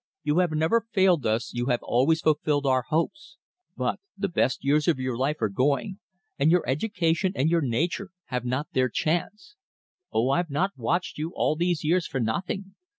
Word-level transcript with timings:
You 0.23 0.39
have 0.39 0.49
never 0.49 0.87
failed 0.91 1.27
us 1.27 1.53
you 1.53 1.67
have 1.67 1.81
always 1.83 2.21
fulfilled 2.21 2.65
our 2.65 2.81
hopes. 2.89 3.37
But 3.77 3.99
the 4.17 4.29
best 4.29 4.63
years 4.65 4.87
of 4.87 4.97
your 4.97 5.15
life 5.15 5.39
are 5.43 5.47
going, 5.47 5.99
and 6.39 6.49
your 6.49 6.67
education 6.67 7.33
and 7.35 7.51
your 7.51 7.61
nature 7.61 8.09
have 8.29 8.43
not 8.43 8.65
their 8.73 8.89
chance. 8.89 9.57
Oh, 10.11 10.29
I've 10.31 10.49
not 10.49 10.71
watched 10.75 11.19
you 11.19 11.33
all 11.35 11.55
these 11.55 11.83
years 11.83 12.07
for 12.07 12.19
nothing. 12.19 12.73